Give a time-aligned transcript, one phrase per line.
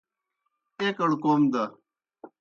[0.81, 1.63] ایْکڑ کوْم دہ